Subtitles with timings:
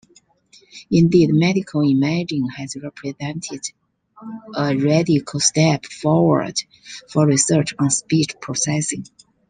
[0.89, 3.61] Indeed, medical imaging has represented
[4.55, 6.57] a radical step forward
[7.07, 9.03] for research on speech processing.